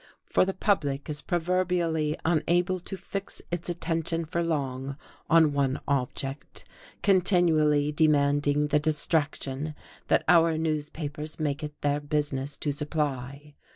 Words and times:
For 0.23 0.45
the 0.45 0.55
public 0.55 1.11
is 1.11 1.21
proverbially 1.21 2.17
unable 2.25 2.79
to 2.79 2.97
fix 2.97 3.39
its 3.51 3.69
attention 3.69 4.25
for 4.25 4.41
long 4.41 4.97
on 5.29 5.53
one 5.53 5.79
object, 5.87 6.63
continually 7.03 7.91
demanding 7.91 8.69
the 8.69 8.79
distraction 8.79 9.75
that 10.07 10.23
our 10.27 10.57
newspapers 10.57 11.39
make 11.39 11.63
it 11.63 11.79
their 11.81 11.99
business 11.99 12.57
to 12.57 12.71
supply. 12.71 13.53